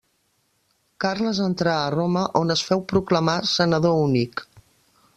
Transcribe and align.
Carles 1.03 1.41
entrà 1.49 1.75
a 1.83 1.93
Roma 1.97 2.25
on 2.41 2.57
es 2.57 2.65
féu 2.71 2.83
proclamar 2.95 3.39
senador 3.55 4.03
únic. 4.11 4.47